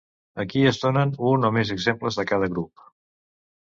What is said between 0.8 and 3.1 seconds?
donen un o més exemples de cada grup.